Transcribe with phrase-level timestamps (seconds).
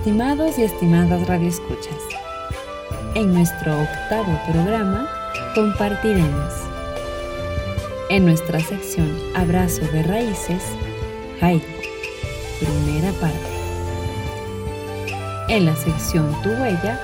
[0.00, 2.00] Estimados y estimadas radioescuchas,
[3.14, 5.06] en nuestro octavo programa
[5.54, 6.54] compartiremos
[8.08, 10.62] en nuestra sección Abrazo de Raíces,
[11.42, 11.66] Haiku,
[12.60, 13.36] primera parte.
[15.50, 16.98] En la sección Tu Huella,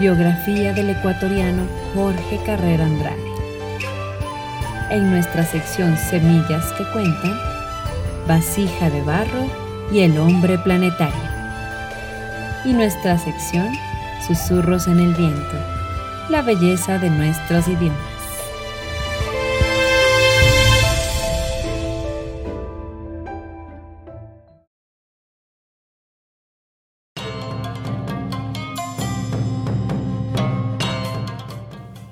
[0.00, 1.64] biografía del ecuatoriano
[1.94, 3.22] Jorge Carrera Andrade.
[4.88, 7.38] En nuestra sección Semillas que cuentan,
[8.26, 9.44] Vasija de Barro
[9.92, 11.23] y el Hombre Planetario.
[12.64, 13.74] Y nuestra sección
[14.26, 15.56] Susurros en el Viento,
[16.30, 18.14] la belleza de nuestros idiomas.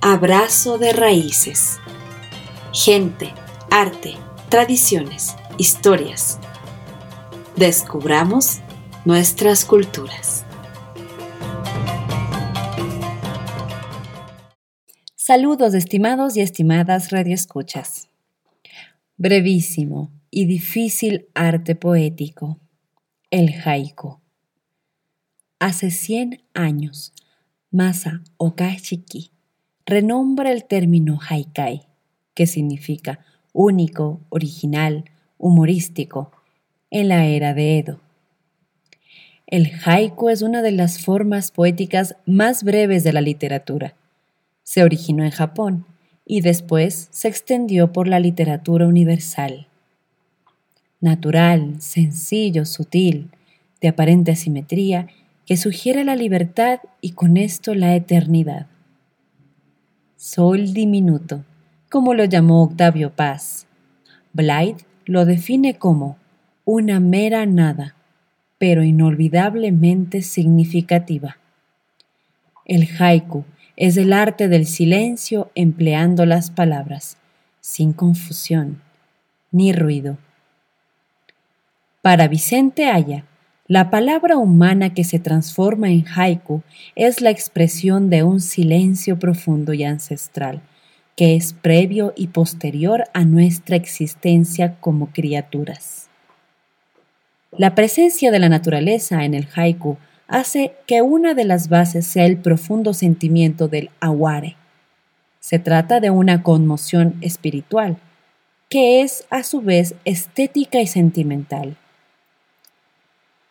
[0.02, 1.78] Abrazo de raíces.
[2.74, 3.32] Gente,
[3.70, 4.18] arte,
[4.50, 6.38] tradiciones, historias.
[7.56, 8.60] Descubramos
[9.04, 10.44] nuestras culturas.
[15.16, 18.08] Saludos estimados y estimadas radioescuchas.
[19.16, 22.60] Brevísimo y difícil arte poético.
[23.30, 24.20] El haiku.
[25.58, 27.12] Hace 100 años,
[27.70, 29.32] Masa Okashiki
[29.86, 31.88] renombra el término haikai,
[32.34, 36.30] que significa único, original, humorístico,
[36.90, 38.11] en la era de Edo.
[39.52, 43.94] El haiku es una de las formas poéticas más breves de la literatura.
[44.64, 45.84] Se originó en Japón
[46.26, 49.68] y después se extendió por la literatura universal.
[51.00, 53.30] Natural, sencillo, sutil,
[53.80, 55.08] de aparente simetría,
[55.46, 58.66] que sugiere la libertad y con esto la eternidad
[60.22, 61.44] sol diminuto,
[61.90, 63.66] como lo llamó Octavio Paz.
[64.32, 66.16] Blythe lo define como
[66.64, 67.96] una mera nada,
[68.62, 71.36] pero inolvidablemente significativa.
[72.64, 77.16] El haiku es el arte del silencio empleando las palabras,
[77.60, 78.80] sin confusión
[79.50, 80.16] ni ruido.
[82.02, 83.24] Para Vicente Aya,
[83.66, 86.62] la palabra humana que se transforma en haiku
[86.94, 90.62] es la expresión de un silencio profundo y ancestral,
[91.16, 96.01] que es previo y posterior a nuestra existencia como criaturas.
[97.56, 102.26] La presencia de la naturaleza en el haiku hace que una de las bases sea
[102.26, 104.56] el profundo sentimiento del aware.
[105.40, 107.98] Se trata de una conmoción espiritual,
[108.68, 111.76] que es a su vez estética y sentimental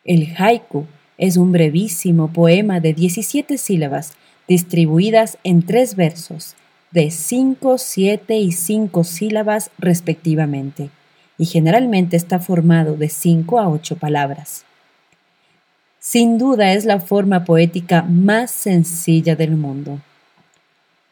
[0.03, 0.85] el haiku
[1.17, 4.13] es un brevísimo poema de 17 sílabas
[4.47, 6.55] distribuidas en tres versos
[6.89, 10.89] de 5, 7 y 5 sílabas respectivamente,
[11.41, 14.63] y generalmente está formado de 5 a 8 palabras.
[15.97, 19.99] Sin duda es la forma poética más sencilla del mundo.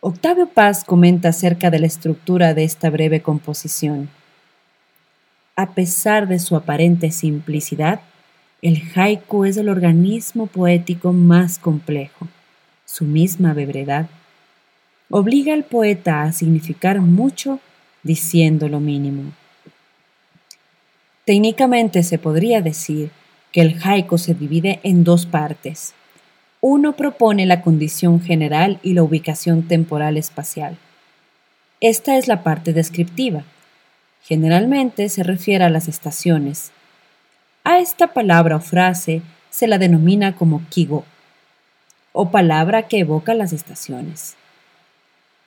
[0.02, 4.08] Octavio Paz comenta acerca de la estructura de esta breve composición.
[5.56, 8.02] A pesar de su aparente simplicidad,
[8.62, 12.28] el haiku es el organismo poético más complejo.
[12.86, 14.08] Su misma brevedad
[15.10, 17.60] obliga al poeta a significar mucho
[18.04, 19.39] diciendo lo mínimo.
[21.30, 23.12] Técnicamente se podría decir
[23.52, 25.94] que el haiku se divide en dos partes.
[26.60, 30.76] Uno propone la condición general y la ubicación temporal espacial.
[31.82, 33.44] Esta es la parte descriptiva.
[34.24, 36.72] Generalmente se refiere a las estaciones,
[37.64, 39.22] a esta palabra o frase
[39.52, 41.06] se la denomina como kigo,
[42.12, 44.36] o palabra que evoca las estaciones.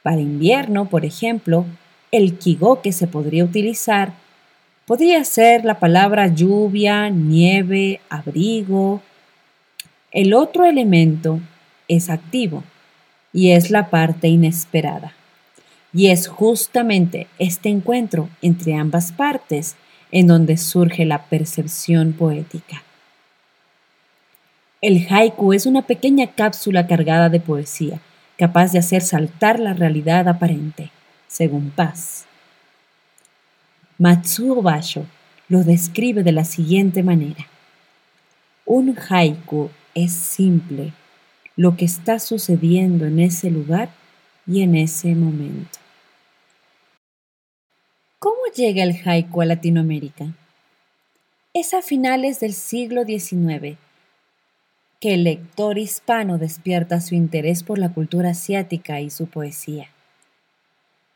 [0.04, 1.66] Para invierno, por ejemplo,
[2.12, 4.22] el kigo que se podría utilizar
[4.86, 9.02] podría ser la palabra lluvia, nieve, abrigo.
[10.10, 11.40] El otro elemento
[11.88, 12.64] es activo
[13.32, 15.14] y es la parte inesperada.
[15.94, 19.76] Y es justamente este encuentro entre ambas partes
[20.10, 22.82] en donde surge la percepción poética.
[24.80, 28.00] El haiku es una pequeña cápsula cargada de poesía,
[28.36, 30.90] capaz de hacer saltar la realidad aparente,
[31.28, 32.26] según Paz.
[34.02, 35.06] Matsuo Basho
[35.48, 37.46] lo describe de la siguiente manera.
[38.66, 40.92] Un haiku es simple,
[41.54, 43.90] lo que está sucediendo en ese lugar
[44.44, 45.78] y en ese momento.
[48.18, 50.34] ¿Cómo llega el haiku a Latinoamérica?
[51.54, 53.78] Es a finales del siglo XIX
[54.98, 59.91] que el lector hispano despierta su interés por la cultura asiática y su poesía.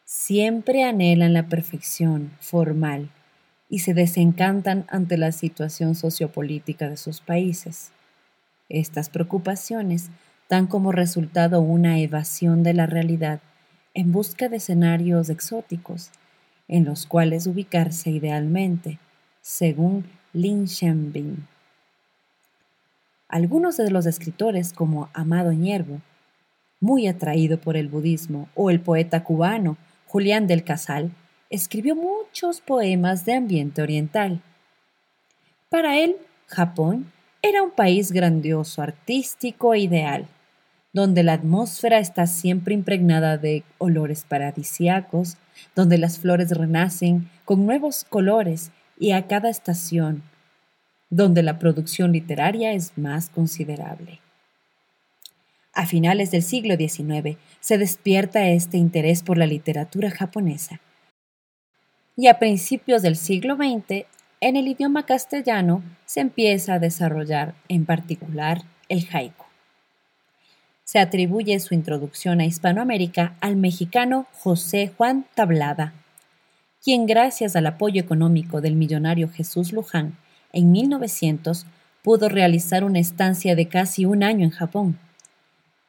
[0.08, 3.10] Siempre anhelan la perfección formal
[3.68, 7.90] y se desencantan ante la situación sociopolítica de sus países.
[8.68, 10.10] Estas preocupaciones
[10.48, 13.40] dan como resultado una evasión de la realidad
[13.94, 16.12] en busca de escenarios exóticos
[16.68, 19.00] en los cuales ubicarse idealmente,
[19.42, 21.48] según Lin Shenbin.
[23.28, 26.00] Algunos de los escritores, como Amado Ñerbo,
[26.78, 29.76] muy atraído por el budismo, o el poeta cubano
[30.06, 31.10] Julián del Casal,
[31.50, 34.40] escribió muchos poemas de ambiente oriental.
[35.68, 36.16] Para él,
[36.46, 37.12] Japón
[37.42, 40.26] era un país grandioso, artístico e ideal,
[40.92, 45.36] donde la atmósfera está siempre impregnada de olores paradisiacos,
[45.74, 50.22] donde las flores renacen con nuevos colores y a cada estación,
[51.10, 54.20] donde la producción literaria es más considerable.
[55.76, 60.80] A finales del siglo XIX se despierta este interés por la literatura japonesa.
[62.16, 64.06] Y a principios del siglo XX,
[64.40, 69.44] en el idioma castellano se empieza a desarrollar en particular el haiku.
[70.84, 75.92] Se atribuye su introducción a Hispanoamérica al mexicano José Juan Tablada,
[76.82, 80.16] quien gracias al apoyo económico del millonario Jesús Luján
[80.54, 81.66] en 1900
[82.02, 84.98] pudo realizar una estancia de casi un año en Japón,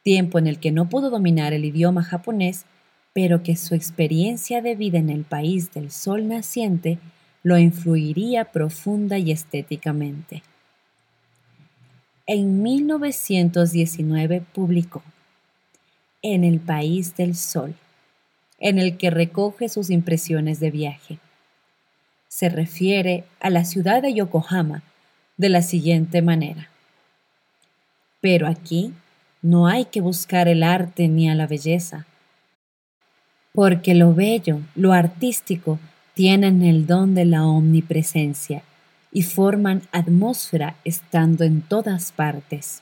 [0.07, 2.63] tiempo en el que no pudo dominar el idioma japonés,
[3.11, 6.97] pero que su experiencia de vida en el país del sol naciente
[7.43, 10.43] lo influiría profunda y estéticamente.
[12.25, 15.03] En 1919 publicó
[16.21, 17.75] En el País del Sol,
[18.59, 21.19] en el que recoge sus impresiones de viaje
[22.29, 24.83] se refiere a la ciudad de Yokohama
[25.35, 26.69] de la siguiente manera.
[28.21, 28.93] Pero aquí
[29.47, 32.05] no hay que buscar el arte ni a la belleza,
[33.53, 35.79] porque lo bello, lo artístico,
[36.13, 38.61] tienen el don de la omnipresencia
[39.09, 42.81] y forman atmósfera estando en todas partes.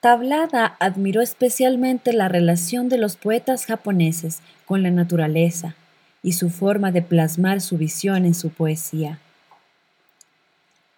[0.00, 5.74] Tablada admiró especialmente la relación de los poetas japoneses con la naturaleza,
[6.22, 9.20] y su forma de plasmar su visión en su poesía.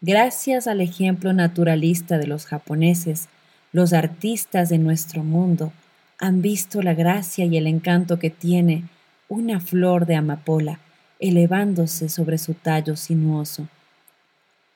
[0.03, 3.29] Gracias al ejemplo naturalista de los japoneses,
[3.73, 5.73] los artistas de nuestro mundo
[6.19, 8.85] han visto la gracia y el encanto que tiene
[9.29, 10.81] una flor de amapola
[11.19, 13.69] elevándose sobre su tallo sinuoso,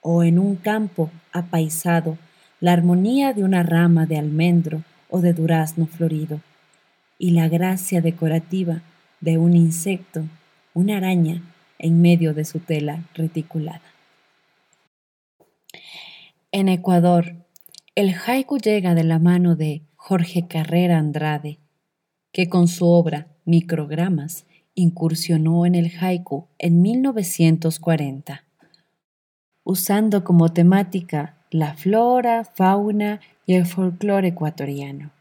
[0.01, 2.17] o en un campo apaisado
[2.59, 6.41] la armonía de una rama de almendro o de durazno florido,
[7.19, 8.81] y la gracia decorativa
[9.21, 10.25] de un insecto
[10.73, 11.43] una araña
[11.79, 13.83] en medio de su tela reticulada.
[16.53, 17.47] En Ecuador,
[17.95, 21.61] el haiku llega de la mano de Jorge Carrera Andrade,
[22.33, 28.43] que con su obra Microgramas incursionó en el haiku en 1940,
[29.63, 35.13] usando como temática la flora, fauna y el folclore ecuatoriano.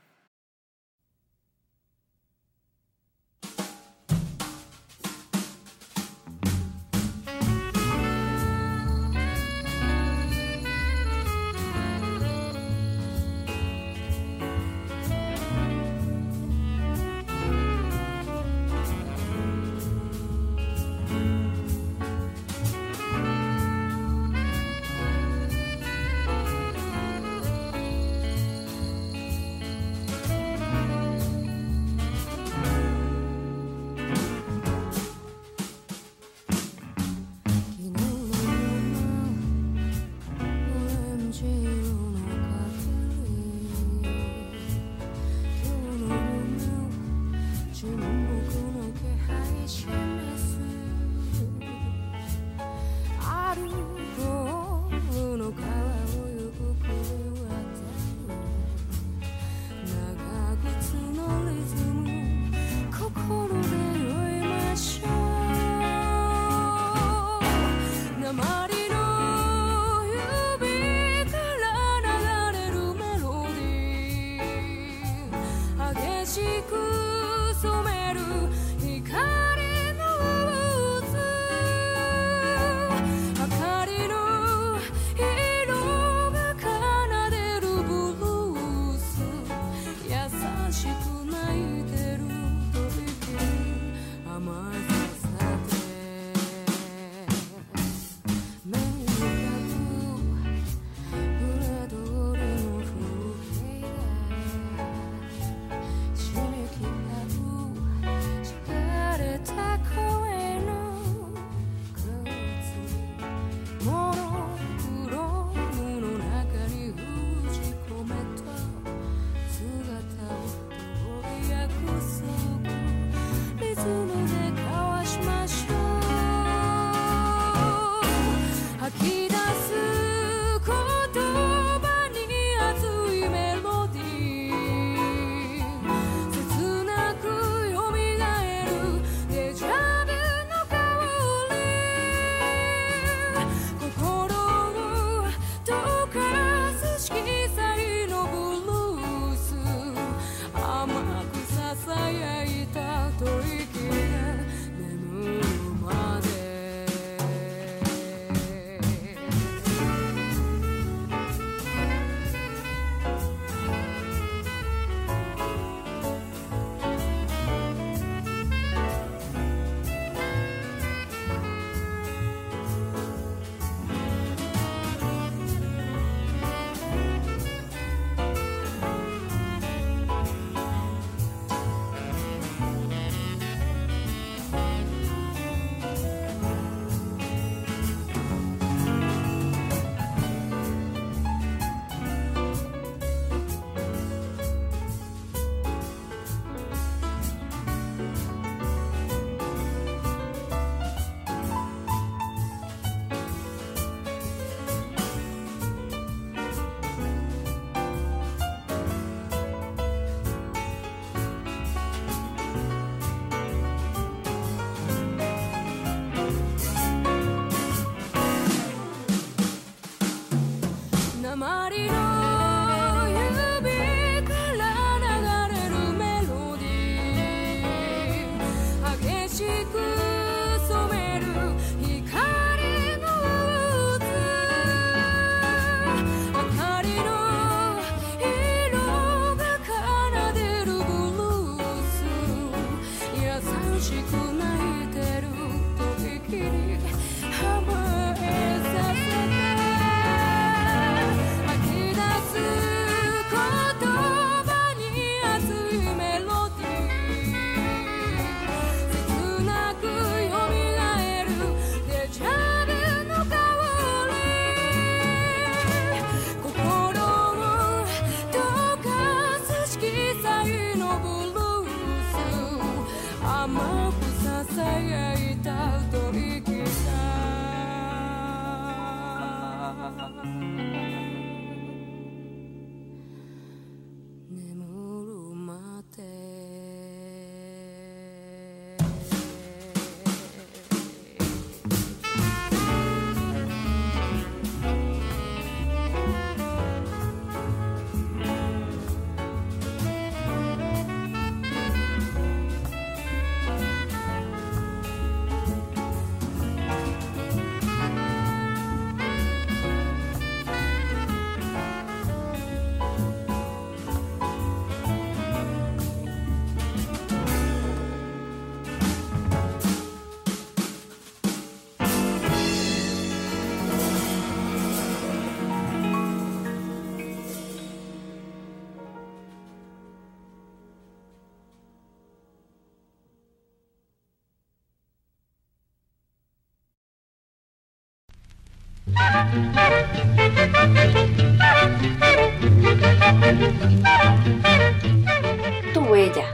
[345.74, 346.26] Tu huella.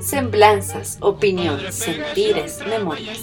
[0.00, 3.22] Semblanzas, opiniones, sentires, memorias.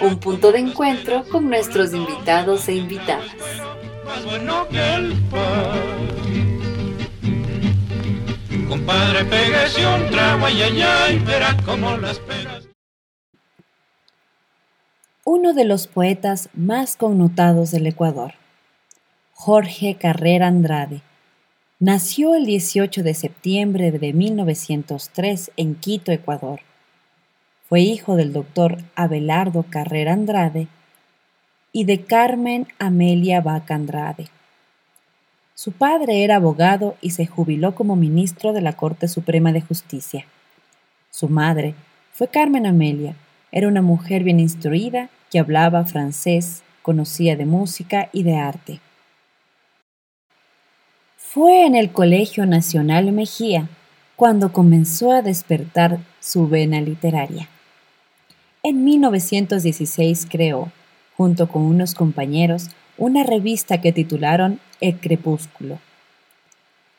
[0.00, 3.26] Un punto de encuentro con nuestros invitados e invitadas.
[8.68, 9.24] Compadre,
[9.86, 12.20] un trago y verás cómo las
[15.30, 18.32] uno de los poetas más connotados del Ecuador,
[19.34, 21.02] Jorge Carrera Andrade.
[21.80, 26.58] Nació el 18 de septiembre de 1903 en Quito, Ecuador.
[27.68, 30.66] Fue hijo del doctor Abelardo Carrera Andrade
[31.70, 34.26] y de Carmen Amelia Vaca Andrade.
[35.54, 40.26] Su padre era abogado y se jubiló como ministro de la Corte Suprema de Justicia.
[41.10, 41.76] Su madre
[42.10, 43.14] fue Carmen Amelia.
[43.52, 48.80] Era una mujer bien instruida que hablaba francés, conocía de música y de arte.
[51.40, 53.68] Fue en el Colegio Nacional Mejía
[54.16, 57.48] cuando comenzó a despertar su vena literaria.
[58.64, 60.72] En 1916 creó,
[61.16, 65.78] junto con unos compañeros, una revista que titularon El Crepúsculo.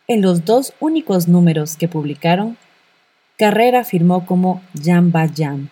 [0.07, 2.55] En los dos únicos números que publicaron,
[3.37, 5.67] Carrera firmó como Jamba Jam.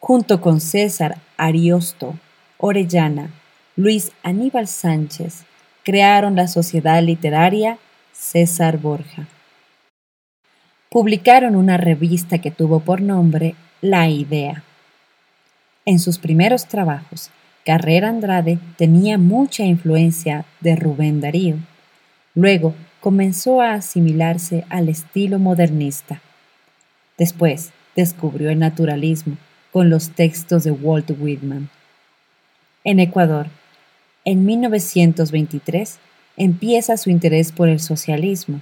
[0.00, 2.14] Junto con César Ariosto,
[2.56, 3.28] Orellana,
[3.76, 5.44] Luis Aníbal Sánchez,
[5.88, 7.78] crearon la sociedad literaria
[8.12, 9.26] César Borja.
[10.90, 14.62] Publicaron una revista que tuvo por nombre La Idea.
[15.86, 17.30] En sus primeros trabajos,
[17.64, 21.56] Carrera Andrade tenía mucha influencia de Rubén Darío.
[22.34, 26.20] Luego comenzó a asimilarse al estilo modernista.
[27.16, 29.38] Después descubrió el naturalismo
[29.72, 31.70] con los textos de Walt Whitman.
[32.84, 33.46] En Ecuador,
[34.28, 35.96] en 1923,
[36.36, 38.60] empieza su interés por el socialismo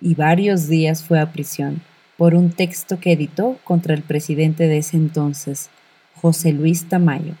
[0.00, 1.82] y varios días fue a prisión
[2.16, 5.70] por un texto que editó contra el presidente de ese entonces,
[6.20, 7.34] José Luis Tamayo.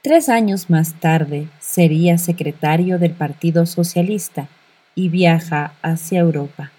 [0.00, 4.48] Tres años más tarde sería secretario del Partido Socialista
[4.94, 6.72] y viaja hacia Europa.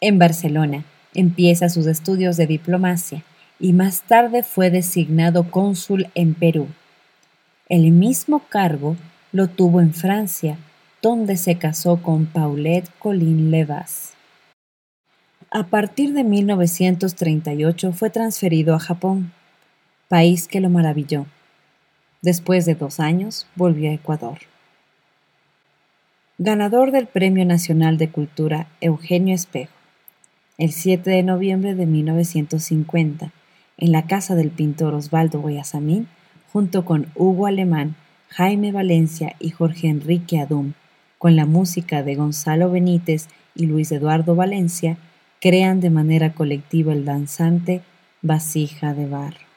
[0.00, 3.24] En Barcelona empieza sus estudios de diplomacia
[3.60, 6.68] y más tarde fue designado cónsul en Perú.
[7.68, 8.96] El mismo cargo
[9.32, 10.56] lo tuvo en Francia,
[11.02, 14.14] donde se casó con Paulette Colin Levas.
[15.50, 19.32] A partir de 1938 fue transferido a Japón
[20.08, 21.26] país que lo maravilló.
[22.22, 24.38] Después de dos años, volvió a Ecuador.
[26.38, 29.72] Ganador del Premio Nacional de Cultura Eugenio Espejo,
[30.56, 33.32] el 7 de noviembre de 1950,
[33.76, 36.08] en la casa del pintor Osvaldo Guayasamín,
[36.52, 37.94] junto con Hugo Alemán,
[38.28, 40.72] Jaime Valencia y Jorge Enrique Adum,
[41.18, 44.96] con la música de Gonzalo Benítez y Luis Eduardo Valencia,
[45.40, 47.82] crean de manera colectiva el danzante
[48.22, 49.47] Vasija de Barro.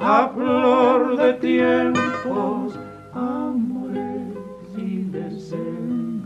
[0.00, 2.78] a flor de tiempos,
[3.12, 4.34] amores
[4.76, 6.24] y desengaños.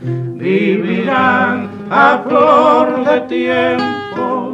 [0.00, 4.45] Vivirán a flor de tiempos.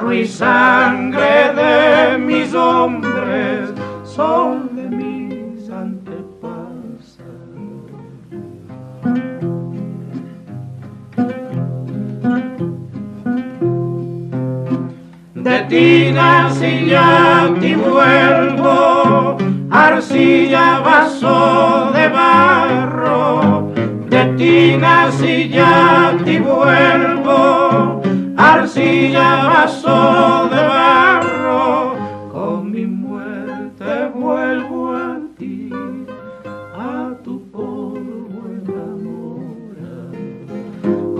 [0.00, 3.70] Barro y sangre de mis hombres,
[4.04, 7.18] sol de mis antepasados.
[15.34, 16.90] De ti nací
[30.52, 31.94] de barro.
[32.32, 35.70] Con mi muerte vuelvo a ti,
[36.74, 40.12] a tu polvo enamorado.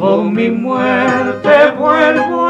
[0.00, 2.50] Con mi muerte vuelvo a ti,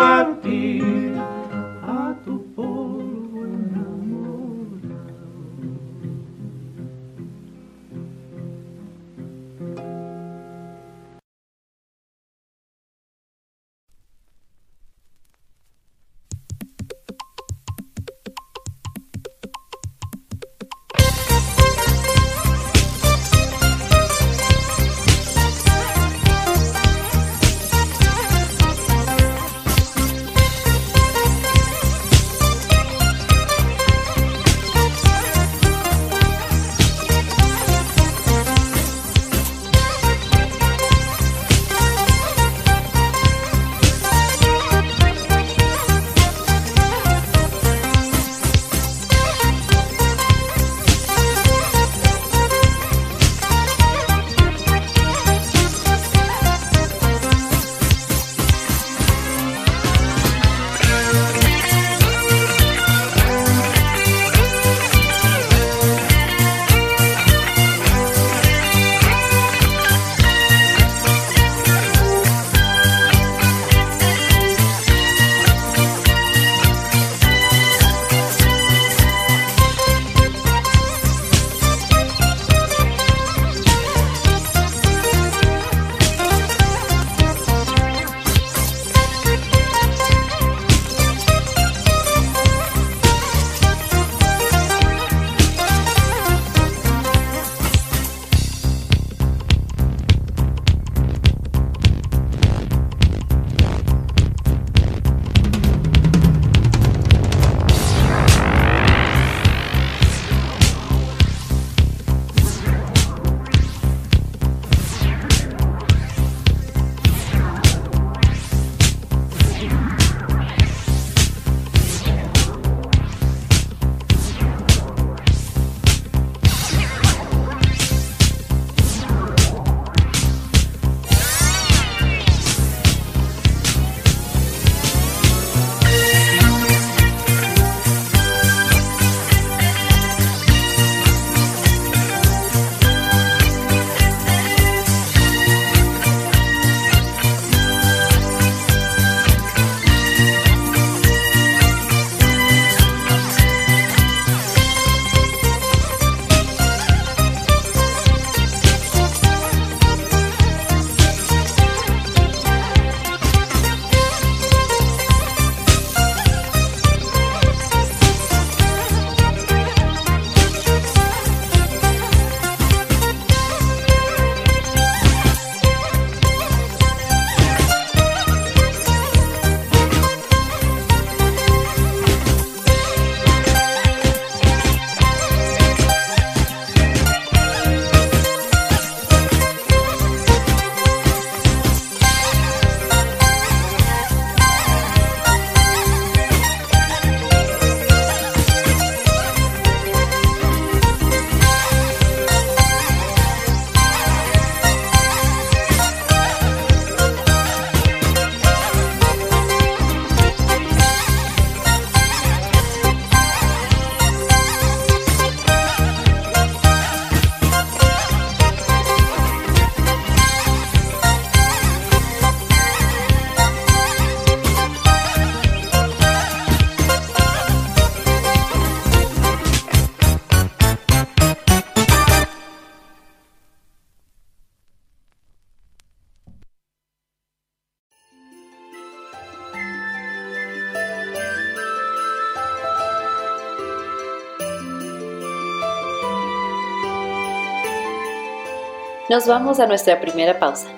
[249.10, 250.68] Nos vamos a nuestra primera pausa.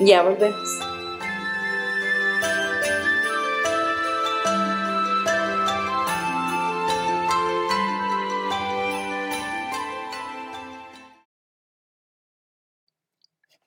[0.00, 0.68] Ya volvemos.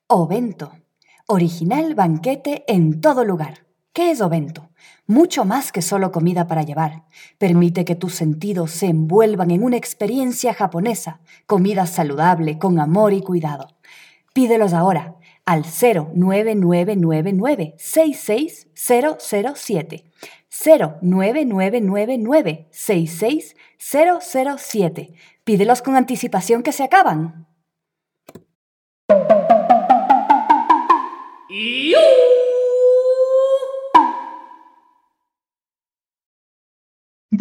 [0.05, 0.73] Ovento.
[1.25, 3.65] Original banquete en todo lugar.
[3.93, 4.69] ¿Qué es Ovento?
[5.07, 7.05] Mucho más que solo comida para llevar.
[7.39, 13.21] Permite que tus sentidos se envuelvan en una experiencia japonesa, comida saludable, con amor y
[13.21, 13.72] cuidado.
[14.33, 15.15] Pídelos ahora
[15.45, 20.03] al 09999 66007.
[20.49, 25.13] 09999 66007.
[25.43, 27.47] Pídelos con anticipación que se acaban.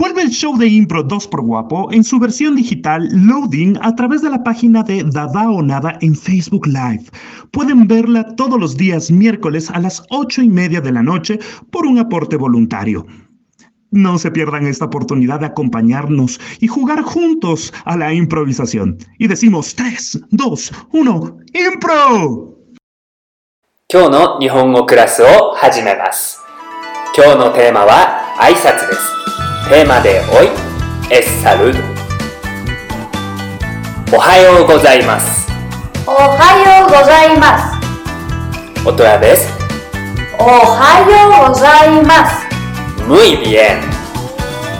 [0.01, 4.21] Vuelve el show de Impro 2 por Guapo en su versión digital Loading a través
[4.21, 7.05] de la página de Dada o Nada en Facebook Live.
[7.51, 11.39] Pueden verla todos los días miércoles a las 8 y media de la noche
[11.71, 13.05] por un aporte voluntario.
[13.89, 18.97] No se pierdan esta oportunidad de acompañarnos y jugar juntos a la improvisación.
[19.19, 22.57] Y decimos 3, 2, 1, ¡Impro!
[23.89, 26.41] 今日の日本語クラスを始めます
[27.15, 29.30] 今日のテーマは挨拶です
[29.71, 30.49] テーマでおい
[31.09, 31.75] es salud
[34.13, 35.47] おはようございます
[36.05, 38.87] おはようございます。
[38.87, 39.37] otra vez
[40.39, 42.47] おはようございます。
[43.05, 43.81] muy bien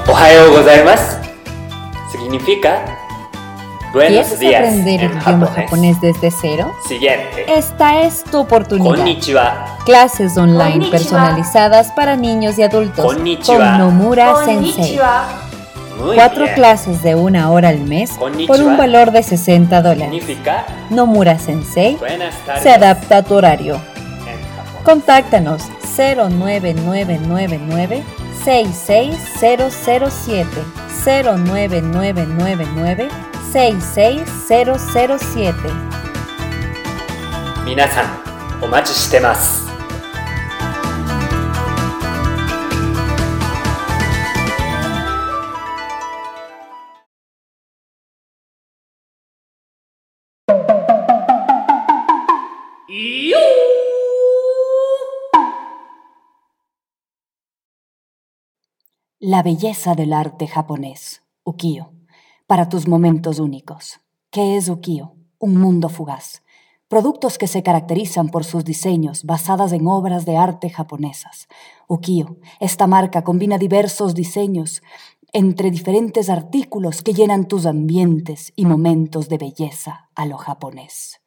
[0.08, 1.20] おはようございます
[2.14, 2.80] significa
[3.93, 6.73] buenos ¿Quieres días aprender el idioma japonés japonés desde cero?
[6.89, 8.97] siguiente Esta es tu oportunidad.
[8.97, 10.91] konnichiwa Clases online Konnichiwa.
[10.99, 13.59] personalizadas para niños y adultos Konnichiwa.
[13.59, 14.99] con Nomura Sensei.
[15.99, 18.57] Muy Cuatro bien clases de una hora al mes Konnichiwa.
[18.57, 20.05] por un valor de 60 dólares.
[20.05, 21.99] significa Nomura Sensei
[22.63, 23.79] se adapta a tu horario.
[24.85, 25.63] Contáctanos
[25.97, 28.03] 09999
[28.45, 30.47] 66007
[31.05, 33.09] 09999
[33.53, 37.65] Seis seis cero cero siete 66007.
[37.67, 38.07] Minasan,
[38.63, 39.61] omachi shitemasu.
[59.21, 61.93] La belleza del arte japonés, ukiyo
[62.53, 64.03] para tus momentos únicos.
[64.31, 65.15] ¿Qué es ukiyo?
[65.39, 66.43] Un mundo fugaz.
[66.87, 71.49] Productos que se caracterizan por sus diseños basadas en obras de arte japonesas.
[71.89, 74.83] Ukiyo, esta marca combina diversos diseños
[75.33, 81.23] entre diferentes artículos que llenan tus ambientes y momentos de belleza a lo japonés.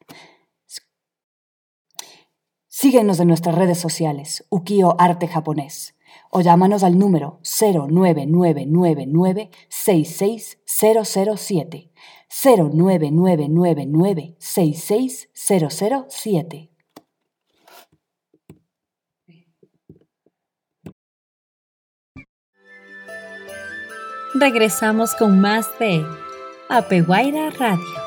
[2.68, 5.95] Síguenos en nuestras redes sociales, Ukiyo Arte Japonés,
[6.30, 11.92] o llámanos al número 09999 66007.
[12.28, 16.70] 09999 66007.
[24.38, 26.04] Regresamos con más de
[26.68, 28.06] Apeguaira Radio.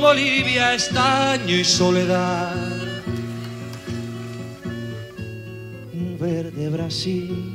[0.00, 2.54] Bolivia, estaño y soledad.
[5.92, 7.52] Un verde Brasil,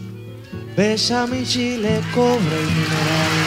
[0.75, 3.42] besa mi Chile, cobre y mineral.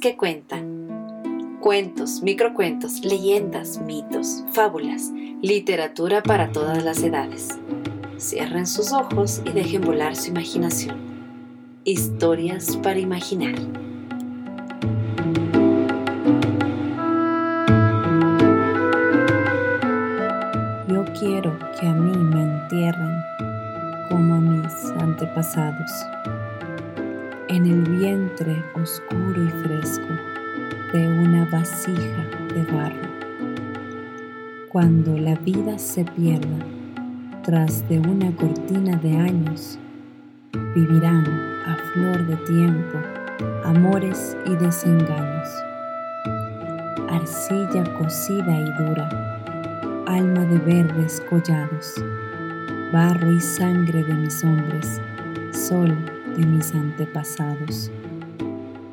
[0.00, 1.58] Que cuentan.
[1.60, 5.10] Cuentos, microcuentos, leyendas, mitos, fábulas,
[5.42, 7.48] literatura para todas las edades.
[8.18, 10.96] Cierren sus ojos y dejen volar su imaginación.
[11.84, 13.54] Historias para imaginar.
[20.88, 23.22] Yo quiero que a mí me entierren
[24.08, 25.90] como a mis antepasados,
[27.50, 30.06] en el vientre oscuro y fresco
[30.92, 33.10] de una vasija de barro.
[34.68, 36.64] Cuando la vida se pierda
[37.42, 39.80] tras de una cortina de años,
[40.76, 41.26] vivirán
[41.66, 42.98] a flor de tiempo
[43.64, 45.48] amores y desengaños.
[47.08, 49.08] Arcilla cocida y dura,
[50.06, 51.96] alma de verdes collados,
[52.92, 55.00] barro y sangre de mis hombres,
[55.50, 55.96] sol
[56.36, 57.90] de mis antepasados.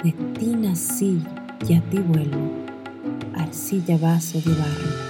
[0.04, 1.22] De ti nací
[1.68, 2.52] y a ti vuelvo,
[3.36, 5.08] arcilla vaso de barro.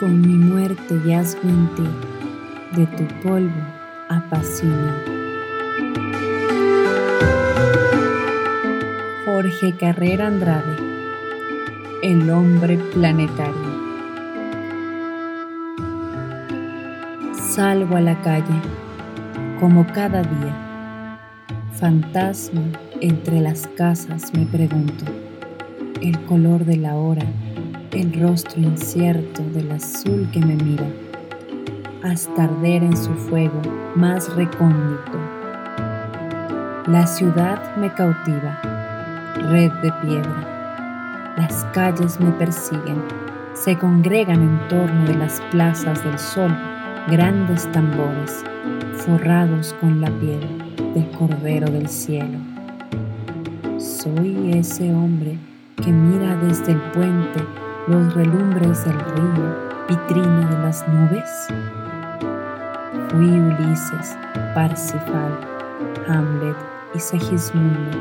[0.00, 1.88] Con mi muerte yazgo en ti,
[2.76, 3.50] de tu polvo
[4.08, 5.14] apasionado.
[9.24, 10.76] Jorge Carrera Andrade,
[12.02, 13.74] el hombre planetario.
[17.32, 18.60] Salgo a la calle,
[19.60, 20.73] como cada día.
[21.78, 22.62] Fantasma
[23.00, 25.04] entre las casas me pregunto,
[26.00, 27.26] el color de la hora,
[27.90, 30.86] el rostro incierto del azul que me mira,
[32.04, 33.60] hasta arder en su fuego
[33.96, 35.18] más recóndito.
[36.86, 38.60] La ciudad me cautiva,
[39.50, 41.34] red de piedra.
[41.36, 43.02] Las calles me persiguen,
[43.52, 46.56] se congregan en torno de las plazas del sol
[47.08, 48.44] grandes tambores
[48.94, 50.63] forrados con la piel
[50.94, 52.38] del Cordero del Cielo.
[53.78, 55.36] Soy ese hombre
[55.76, 57.40] que mira desde el puente
[57.88, 59.56] los relumbres del río,
[59.88, 61.48] vitrina de las nubes.
[63.10, 64.16] Fui Ulises,
[64.54, 65.38] Parsifal,
[66.08, 66.56] Hamlet
[66.94, 67.98] y Segismundo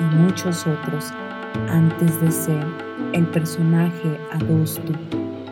[0.00, 1.12] y muchos otros
[1.68, 2.66] antes de ser
[3.12, 4.92] el personaje adusto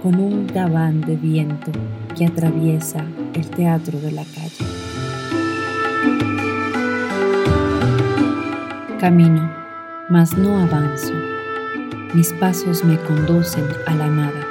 [0.03, 1.71] con un gabán de viento
[2.17, 4.80] que atraviesa el teatro de la calle.
[9.01, 9.51] Camino,
[10.11, 11.15] mas no avanzo.
[12.13, 14.47] Mis pasos me conducen a la nada,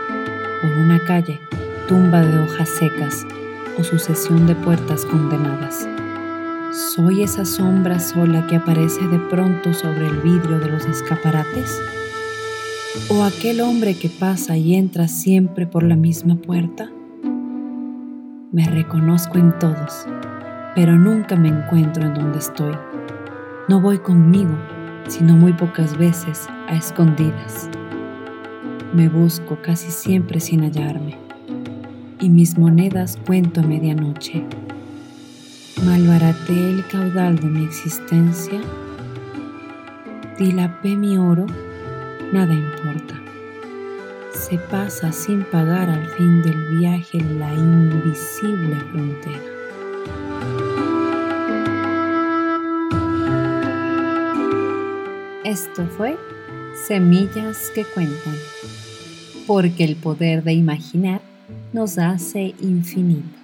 [0.59, 1.39] por una calle,
[1.87, 3.27] tumba de hojas secas
[3.77, 5.87] o sucesión de puertas condenadas.
[6.71, 11.79] ¿Soy esa sombra sola que aparece de pronto sobre el vidrio de los escaparates?
[13.09, 16.89] ¿O aquel hombre que pasa y entra siempre por la misma puerta?
[18.51, 20.07] Me reconozco en todos,
[20.73, 22.88] pero nunca me encuentro en donde estoy.
[23.69, 24.57] No voy conmigo,
[25.07, 27.69] sino muy pocas veces a escondidas.
[28.95, 31.15] Me busco casi siempre sin hallarme,
[32.19, 34.43] y mis monedas cuento a medianoche.
[35.85, 38.59] Malbaraté el caudal de mi existencia,
[40.39, 41.45] dilapé mi oro
[42.33, 43.21] nada importa.
[44.33, 49.58] Se pasa sin pagar al fin del viaje la invisible frontera.
[55.49, 56.15] Esto fue
[56.87, 58.35] Semillas que cuentan,
[59.47, 61.21] porque el poder de imaginar
[61.73, 63.38] nos hace infinitos.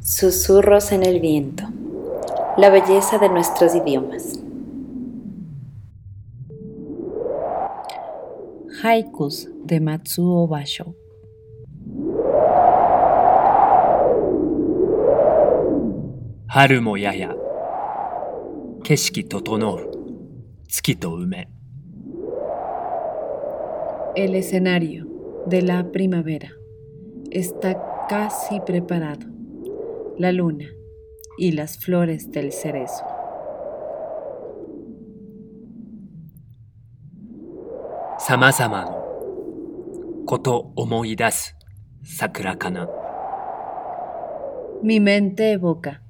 [0.00, 1.64] Susurros en el viento.
[2.56, 4.40] La belleza de nuestros idiomas.
[8.82, 10.94] Haikus de Matsuo Basho.
[16.48, 17.34] Haru mo yaya.
[18.84, 19.80] Keshiki totonou.
[20.68, 21.48] Tsuki to ume.
[24.14, 25.06] El escenario
[25.46, 26.48] de la primavera
[27.30, 29.26] está casi preparado.
[30.18, 30.66] La luna
[31.38, 33.04] y las flores del cerezo.
[38.18, 41.54] Samazama no koto omoidasu
[42.02, 42.88] sakura kana.
[44.82, 46.02] Mi mente evoca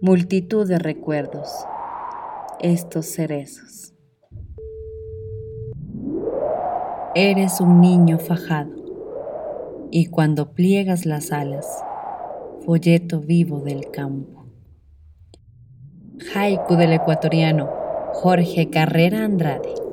[0.00, 1.66] multitud de recuerdos,
[2.60, 3.94] estos cerezos.
[7.14, 8.83] Eres un niño fajado
[9.96, 11.64] y cuando pliegas las alas,
[12.66, 14.44] folleto vivo del campo.
[16.34, 17.70] Haiku del ecuatoriano
[18.14, 19.83] Jorge Carrera Andrade.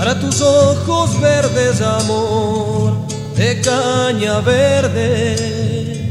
[0.00, 6.08] Para tus ojos verdes, amor, de caña verde.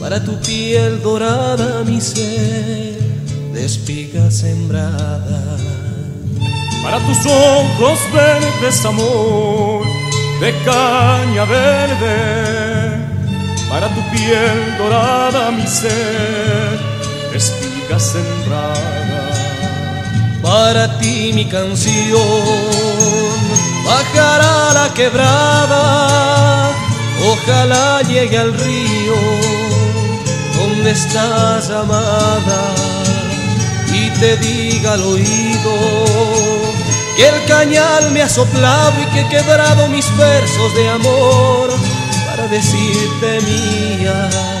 [0.00, 2.98] Para tu piel dorada, mi ser,
[3.52, 5.56] de espiga sembrada.
[6.82, 9.86] Para tus ojos verdes, amor,
[10.40, 12.16] de caña verde.
[13.70, 16.76] Para tu piel dorada, mi ser,
[17.30, 18.98] de espiga sembrada.
[20.42, 23.17] Para ti mi canción
[23.88, 26.70] bajará la quebrada,
[27.32, 29.16] ojalá llegue al río
[30.58, 32.60] donde estás amada
[33.92, 35.74] y te diga al oído
[37.16, 41.68] que el cañal me ha soplado y que he quebrado mis versos de amor
[42.26, 44.57] para decirte mía.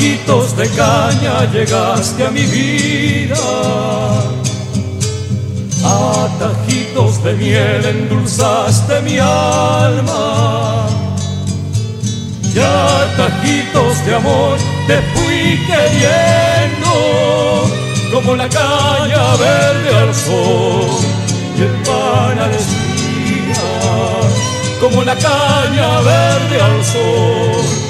[0.00, 3.36] A tajitos de caña llegaste a mi vida.
[5.84, 10.86] A tajitos de miel endulzaste mi alma.
[12.54, 16.92] Y a tajitos de amor te fui queriendo.
[18.10, 20.96] Como la caña verde al sol
[21.58, 23.64] y el pan a la espiga.
[24.80, 27.80] Como la caña verde al sol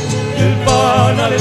[0.42, 1.36] el pan a la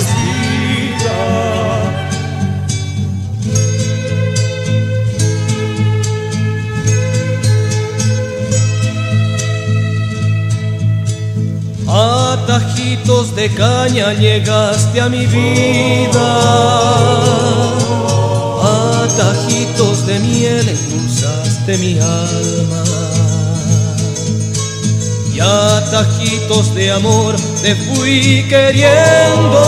[12.49, 16.29] tajitos de caña llegaste a mi vida.
[18.71, 22.83] A tajitos de miel endulzaste mi alma.
[25.31, 29.63] Y a tajitos de amor te fui queriendo.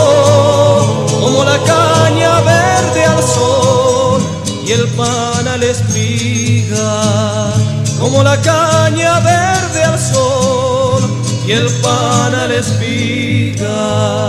[1.20, 4.20] Como la caña verde al sol
[4.66, 6.90] y el pan a la espiga.
[8.00, 9.61] Como la caña verde
[11.46, 14.22] y el pan a la espiga.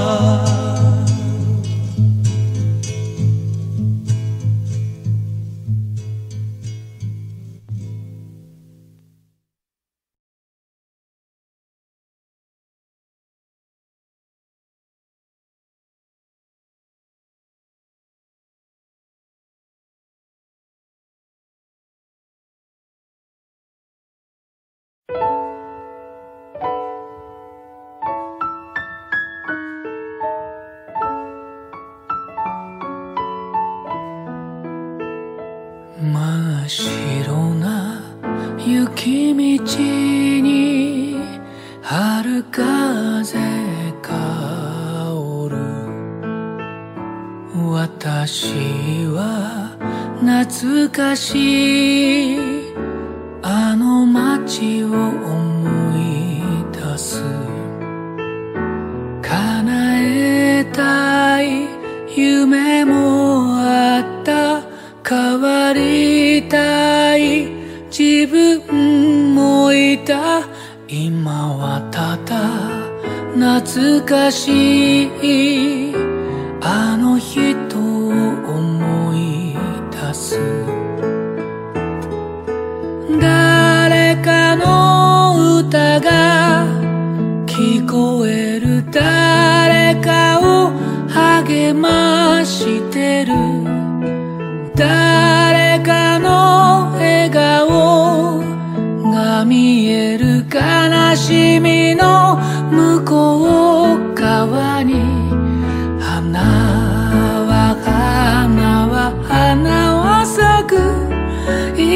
[36.75, 38.01] 白な
[38.57, 39.63] 雪道
[40.41, 41.19] に
[41.83, 43.37] 春風
[44.01, 44.11] 香
[45.51, 45.57] る。
[47.53, 49.77] 私は
[50.19, 52.12] 懐かしい。
[73.73, 75.82] 懐かしい。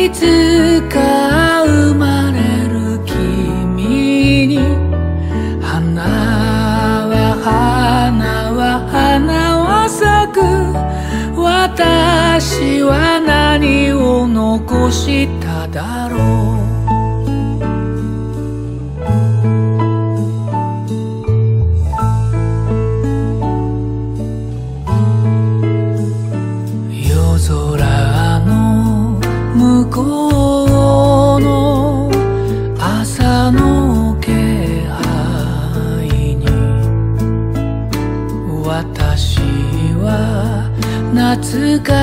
[0.08, 2.39] いつか生まれ
[2.70, 4.58] る君に
[5.62, 6.01] 花
[7.12, 10.39] は花は花は咲く。
[11.38, 16.47] 私は何を残しただろう。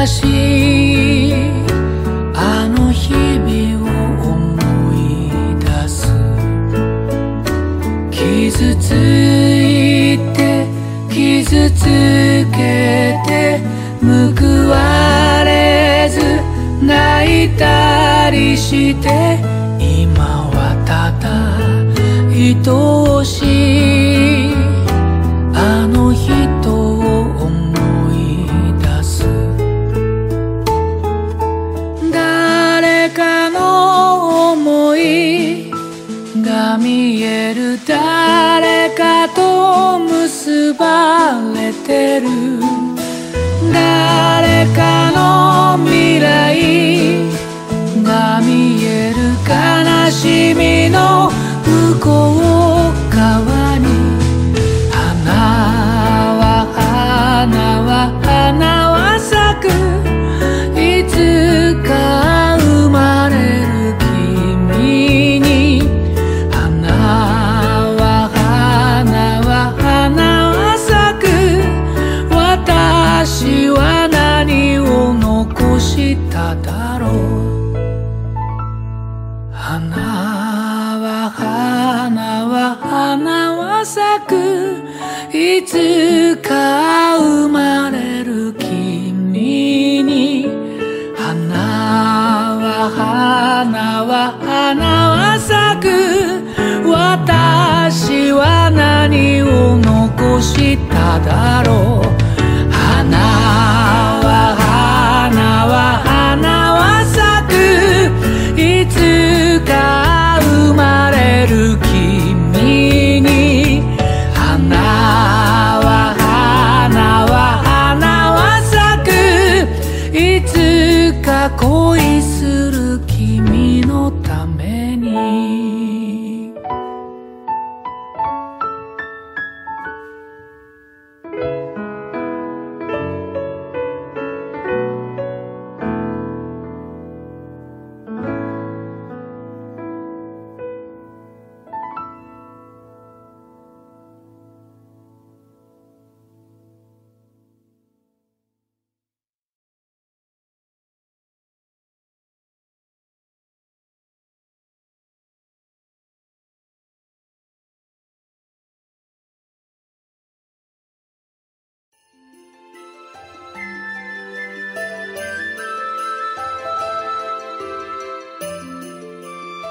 [0.07, 0.64] 心。